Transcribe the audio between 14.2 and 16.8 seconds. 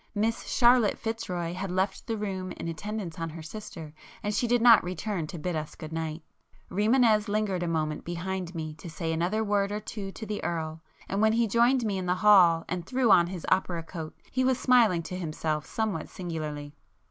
he was smiling to himself somewhat singularly.